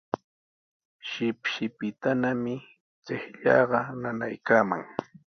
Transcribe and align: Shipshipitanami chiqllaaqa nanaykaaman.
Shipshipitanami 1.09 2.55
chiqllaaqa 3.05 3.79
nanaykaaman. 4.01 4.81